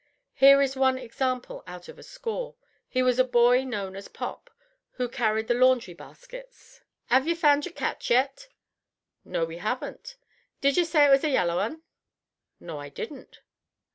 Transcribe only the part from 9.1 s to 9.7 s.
"No, we